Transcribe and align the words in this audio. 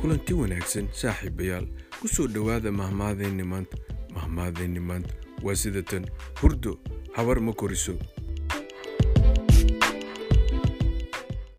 kulanti 0.00 0.32
wanaagsan 0.34 0.88
saaxiibayaal 1.00 1.66
ku 2.00 2.08
soo 2.08 2.26
dhowaada 2.34 2.70
mahmaadeenni 2.72 3.44
maanta 3.52 3.76
mahmaadeenni 4.14 4.80
maanta. 4.80 5.14
Waa 5.44 5.54
sidatan 5.54 6.04
hurdo 6.40 6.78
habar 7.16 7.40
ma 7.40 7.52
koriso. 7.52 7.94